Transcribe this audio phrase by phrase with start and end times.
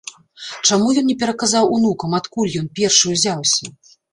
[0.67, 3.65] Чаму ён не пераказаў унукам, адкуль ён, першы, узяўся?